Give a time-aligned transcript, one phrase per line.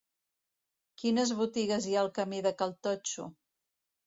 [1.01, 3.29] Quines botigues hi ha al camí de Cal Totxo?